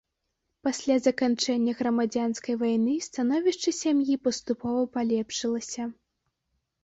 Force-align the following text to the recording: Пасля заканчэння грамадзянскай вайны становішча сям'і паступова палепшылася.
Пасля 0.67 0.95
заканчэння 1.07 1.73
грамадзянскай 1.81 2.55
вайны 2.63 2.95
становішча 3.09 3.69
сям'і 3.81 4.15
паступова 4.25 4.81
палепшылася. 4.95 5.83